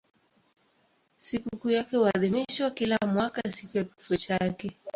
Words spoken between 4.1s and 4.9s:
chake.